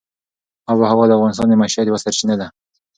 [0.69, 2.47] آب وهوا د افغانانو د معیشت یوه سرچینه ده.